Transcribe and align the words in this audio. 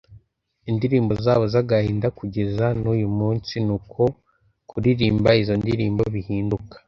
ndirimbo 0.75 1.13
zabo 1.25 1.45
zagahinda 1.53 2.07
kugeza 2.19 2.65
nuyu 2.81 3.09
munsi 3.17 3.53
Nuko 3.67 4.03
kuririmba 4.69 5.29
izo 5.41 5.53
ndirimbo 5.61 6.03
bihinduka 6.15 6.75